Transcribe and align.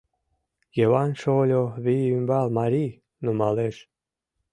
—Йыван 0.77 1.11
шольо 1.21 1.63
вий 1.83 2.03
ӱмбал 2.15 2.47
марий, 2.57 2.91
нумалеш. 3.23 3.75